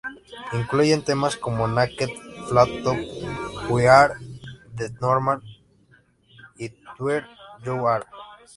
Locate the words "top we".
2.83-3.87